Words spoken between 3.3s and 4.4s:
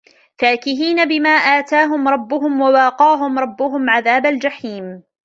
رَبُّهُم عَذابَ